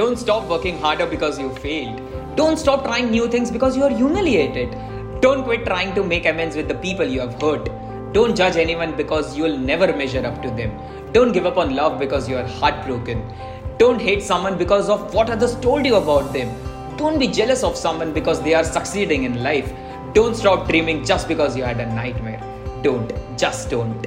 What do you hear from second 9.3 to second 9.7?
you'll